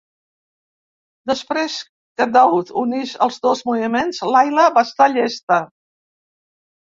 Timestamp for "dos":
3.45-3.61